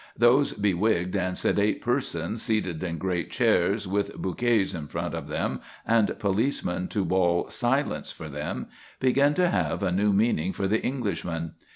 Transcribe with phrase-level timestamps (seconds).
[0.17, 5.61] Those bewigged and sedate persons seated in great chairs, with bouquets in front of them
[5.85, 8.65] and policemen to bawl "Silence!" for them,
[8.99, 11.51] begin to have a new meaning for the Englishman.